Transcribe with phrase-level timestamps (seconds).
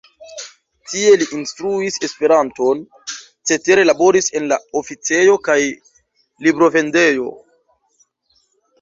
[0.91, 2.81] Tie li instruis Esperanton,
[3.51, 5.61] cetere laboris en la oficejo kaj
[6.49, 7.33] librovendejo.